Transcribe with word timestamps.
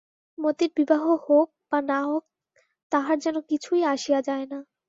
মতির 0.37 0.71
বিবাহ 0.77 1.03
হোক 1.25 1.47
বা 1.69 1.79
না 1.83 1.99
হোক 2.03 2.23
তাহার 2.91 3.17
যেন 3.19 3.35
কিছুই 3.49 3.81
আসিয়া 3.85 4.19
যায় 4.21 4.45
না। 4.45 4.59